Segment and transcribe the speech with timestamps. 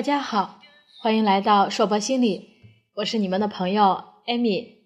[0.00, 0.62] 大家好，
[1.02, 2.48] 欢迎来到硕博心理，
[2.94, 4.78] 我是你们的朋友艾米。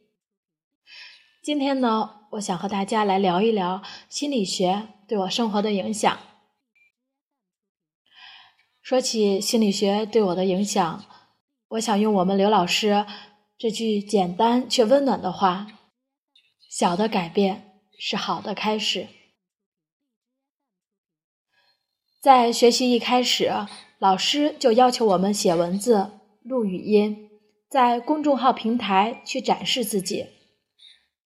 [1.41, 6.19] 今天呢，我想和大家来聊一聊心理学对我生活的影响。
[8.83, 11.05] 说起心理学对我的影响，
[11.69, 13.07] 我想用我们刘老师
[13.57, 15.69] 这句简单却温暖的话
[16.69, 19.07] ：“小的改变是好的开始。”
[22.21, 23.53] 在学习一开始，
[24.05, 26.11] 老师就要求我们写文字、
[26.43, 27.31] 录语音，
[27.71, 30.27] 在公众号平台去展示自己。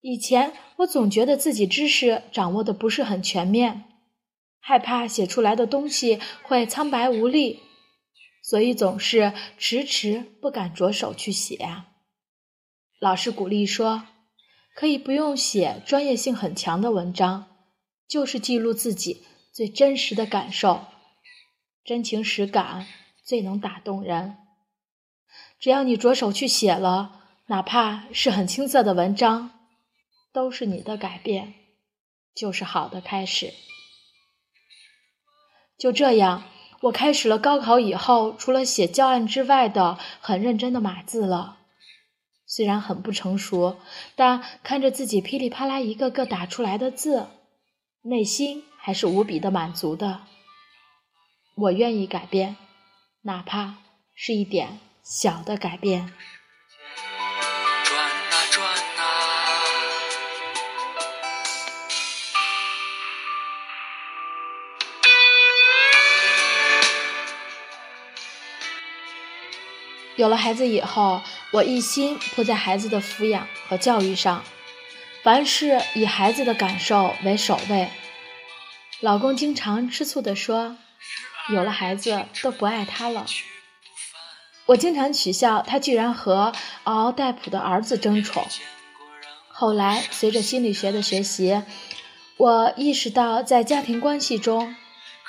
[0.00, 3.82] 以前我总觉得自己知识掌握的不是很全面，
[4.60, 7.58] 害怕写出来的东西会苍白无力，
[8.44, 11.58] 所以总是迟迟不敢着手去写。
[13.00, 14.04] 老师鼓励说，
[14.76, 17.46] 可以不用写专业性很强的文章，
[18.06, 19.24] 就是记录自己。
[19.52, 20.82] 最真实的感受，
[21.88, 22.86] 真情实感
[23.24, 24.36] 最能打动人。
[25.58, 29.52] 只要你着手去写了，哪怕是很青涩的文章，
[30.34, 31.54] 都是你的改变，
[32.34, 33.54] 就是好的开始。
[35.78, 36.44] 就这样，
[36.82, 41.56] 我开始了高考以后除了写教案之外的很认真的码字了。
[42.44, 43.78] 虽然很不成熟，
[44.14, 47.28] 但看着自己噼里啪啦一个个打出来的字，
[48.02, 48.64] 内心。
[48.80, 50.22] 还是无比的满足的。
[51.60, 52.56] 我愿意改变，
[53.22, 53.74] 哪怕
[54.14, 56.12] 是一点小的改变。
[70.14, 71.20] 有了孩子以后，
[71.52, 74.44] 我一心扑在孩子的抚养和教育上，
[75.24, 77.88] 凡事以孩子的感受为首位。
[79.00, 80.76] 老公经常吃醋地说
[81.50, 83.26] ：“有了孩子都不爱他了。”
[84.66, 86.52] 我经常取笑他居然和
[86.84, 88.46] 嗷嗷待哺的儿子争宠。
[89.48, 91.62] 后来随着心理学的学习，
[92.36, 94.76] 我意识到在家庭关系中，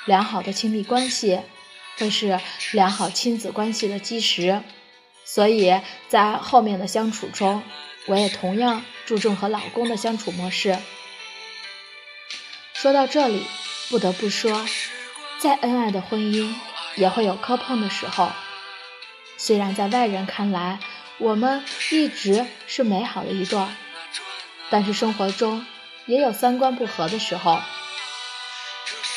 [0.06, 1.40] 良好的亲密关系
[1.96, 2.38] 会是
[2.72, 4.62] 良好亲子关系的基石。
[5.24, 7.62] 所以在后面的相处中，
[8.06, 10.78] 我也同样注重和老公的相处模式。
[12.74, 13.46] 说到这里。
[13.88, 14.64] 不得不说，
[15.40, 16.54] 再恩爱的婚姻
[16.96, 18.30] 也会有磕碰的时候。
[19.38, 20.78] 虽然在外人看来，
[21.16, 23.58] 我们一直是美好的一对，
[24.68, 25.64] 但是生活中
[26.04, 27.58] 也有三观不合的时候。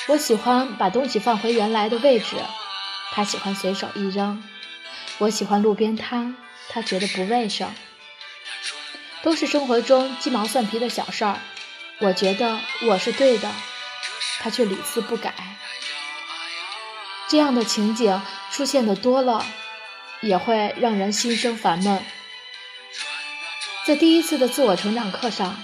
[0.08, 2.38] 我喜欢把东西放回原来的位置，
[3.12, 4.42] 他喜欢随手一扔；
[5.18, 6.38] 我喜欢路边摊，
[6.70, 7.70] 他觉得不卫生。
[9.22, 11.38] 都是生活中鸡毛蒜皮的小事儿，
[12.00, 13.52] 我觉得我是对的。
[14.40, 15.34] 他却屡次不改，
[17.34, 18.22] 这样的情景
[18.52, 19.44] 出现的多了，
[20.22, 22.00] 也会让人心生烦闷。
[23.88, 25.58] 在第一次的自我成长课上，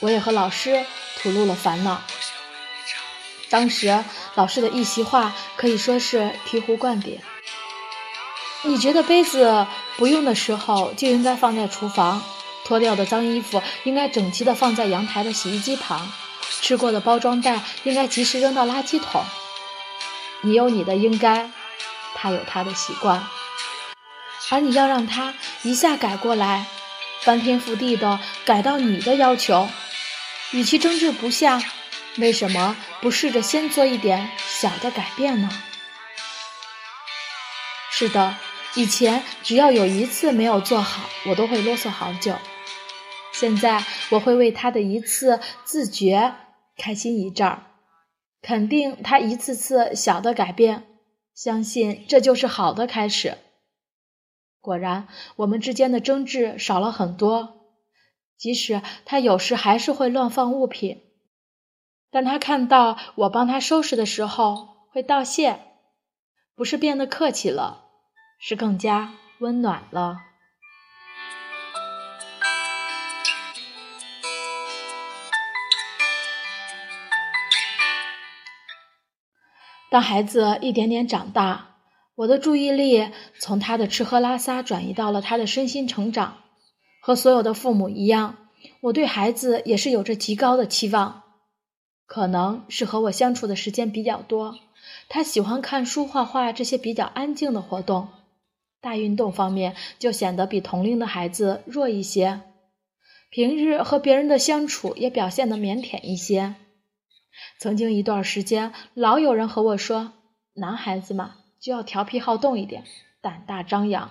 [0.00, 0.84] 我也和老师
[1.22, 2.02] 吐露了烦恼。
[3.48, 4.02] 当时
[4.34, 7.20] 老师的一席话可以说是醍醐灌顶。
[8.62, 9.64] 你觉得杯子
[9.96, 12.20] 不用的时候就应该放在厨房，
[12.64, 16.10] 脱掉的脏衣服应该整齐的放在阳台的洗衣机旁。
[16.62, 19.24] 吃过的包装袋应该及时扔到垃圾桶。
[20.46, 21.50] 你有你的应该，
[22.14, 23.26] 他有他的习惯，
[24.48, 25.34] 而你要让他
[25.64, 26.66] 一下改过来，
[27.22, 29.68] 翻天覆地的改到你的要求。
[30.52, 31.60] 与其争执不下，
[32.18, 35.50] 为什么不试着先做一点小的改变呢？
[37.90, 38.36] 是的，
[38.76, 42.36] 以前只要有一次没有做好，我都会啰嗦好久。
[43.32, 46.36] 现在我会为他的一次自觉
[46.78, 47.64] 开心一阵儿，
[48.46, 50.84] 肯定他一次次小的改变，
[51.34, 53.38] 相信这就是好的开始。
[54.60, 57.66] 果然，我们之间的争执少了很多。
[58.38, 61.02] 即使他有时还是会乱放物品，
[62.08, 65.58] 但他看到我帮他收拾的时候会道谢，
[66.54, 67.86] 不是变得客气了，
[68.38, 70.25] 是更加温暖了。
[79.90, 81.76] 当孩子一点点长大，
[82.14, 86.38] 我的注意力从他的吃喝拉撒转移到了他的身心成长。
[87.00, 88.36] 和所有的父母一样，
[88.80, 91.22] 我对孩子也是有着极高的期望。
[92.06, 94.58] 可能是和我相处的时间比较多，
[95.08, 98.08] 他喜欢看书、画画这些比较安静的活动。
[98.80, 102.40] 大运动方面就显得比同龄的孩子弱一些。
[103.30, 106.54] 平日和别人的相处也表现得腼腆一些。
[107.58, 110.12] 曾经一段时间，老有人和我说
[110.54, 112.84] ：“男孩子嘛，就要调皮好动一点，
[113.20, 114.10] 胆大张扬。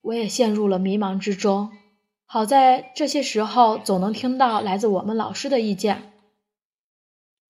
[0.00, 1.70] 我也陷入了迷茫之中。
[2.24, 6.12] 好在这些时候总能听到来自我们老师的意见。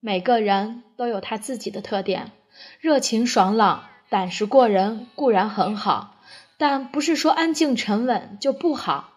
[0.01, 2.33] 每个人都有他自己的特点，
[2.81, 6.17] 热情爽朗、胆识过人固然很好，
[6.57, 9.15] 但不是说安静沉稳就不好。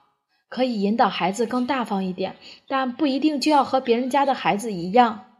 [0.49, 2.35] 可以引导孩子更大方一点，
[2.67, 5.30] 但不一定就要和别人家的孩子一样。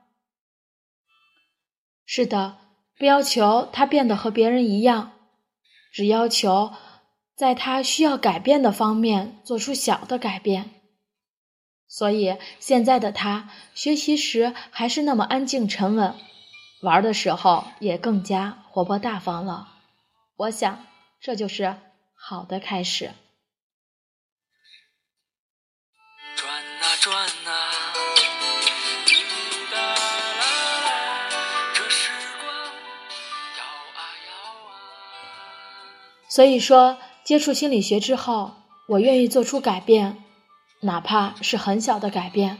[2.13, 2.57] 是的，
[2.97, 5.13] 不要求他变得和别人一样，
[5.93, 6.73] 只要求。
[7.37, 10.69] 在他需要改变的方面做出小的改变，
[11.87, 16.13] 所以现在的他学习时还是那么安静沉稳，
[16.83, 19.69] 玩的时候也更加活泼大方了。
[20.35, 20.85] 我想
[21.19, 21.77] 这就是
[22.13, 23.11] 好的开始。
[26.35, 27.70] 转啊转啊，
[36.33, 36.97] 所以说。
[37.23, 38.55] 接触心理学之后，
[38.87, 40.17] 我愿意做出改变，
[40.81, 42.57] 哪怕是很小的改变。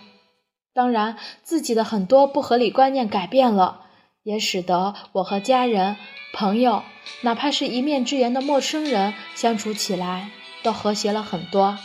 [0.72, 3.82] 当然，自己的很多不合理观念改变了，
[4.22, 5.98] 也使得我和家人、
[6.32, 6.84] 朋友，
[7.22, 10.30] 哪怕是一面之缘的陌生人相处起来
[10.62, 11.80] 都和谐了很多。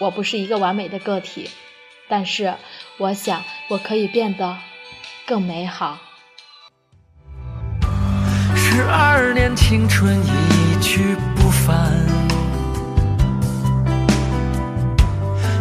[0.00, 1.50] 我不是一个完美的个体，
[2.08, 2.54] 但是
[2.96, 4.56] 我想我可以变得
[5.26, 5.98] 更美好。
[8.56, 10.18] 十二年青春
[10.84, 11.16] 一去。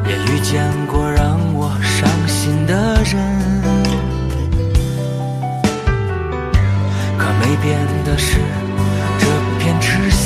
[0.06, 2.74] 也遇见过让我伤心的
[3.06, 3.14] 人，
[7.18, 8.38] 可没变的是
[9.18, 9.25] 这
[9.60, 10.23] 片痴心，